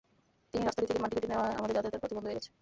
তিনি 0.51 0.63
রাস্তাটি 0.65 0.87
থেকে 0.89 1.01
মাটি 1.03 1.15
কেটে 1.15 1.27
নেওয়ায় 1.31 1.55
আমাদের 1.59 1.75
যাতায়াতের 1.77 2.01
পথই 2.03 2.15
বন্ধ 2.15 2.25
হয়ে 2.27 2.37
গেছে। 2.37 2.49